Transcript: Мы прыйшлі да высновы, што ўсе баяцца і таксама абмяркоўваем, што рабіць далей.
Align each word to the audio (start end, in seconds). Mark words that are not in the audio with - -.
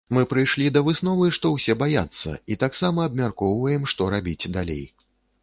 Мы 0.17 0.21
прыйшлі 0.29 0.69
да 0.77 0.81
высновы, 0.87 1.27
што 1.37 1.51
ўсе 1.55 1.75
баяцца 1.83 2.33
і 2.55 2.59
таксама 2.65 3.05
абмяркоўваем, 3.11 3.87
што 3.95 4.11
рабіць 4.17 4.51
далей. 4.59 4.83